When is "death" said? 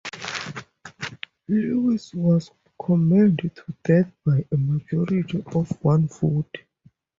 3.83-4.11